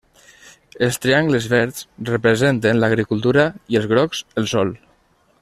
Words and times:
Els 0.85 0.95
triangles 1.03 1.45
verds 1.51 1.83
representen 2.11 2.81
l'agricultura 2.85 3.47
i 3.75 3.79
els 3.83 3.91
grocs, 3.93 4.25
el 4.43 4.51
sol. 4.57 4.75